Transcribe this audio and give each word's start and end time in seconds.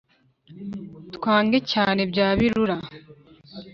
twange 1.15 1.57
cyane 1.71 2.01
bya 2.11 2.27
birura 2.37 2.77